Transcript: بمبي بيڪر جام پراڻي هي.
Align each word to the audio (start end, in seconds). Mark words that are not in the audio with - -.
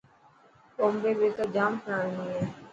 بمبي 0.77 1.11
بيڪر 1.19 1.47
جام 1.55 1.73
پراڻي 1.83 2.21
هي. 2.31 2.41